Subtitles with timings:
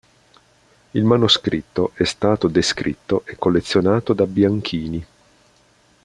[0.93, 5.05] Il manoscritto è stato descritto e collezionato da Bianchini.